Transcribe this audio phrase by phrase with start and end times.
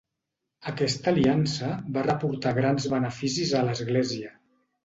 [0.71, 4.35] Aquesta aliança va reportar grans beneficis a l'Església.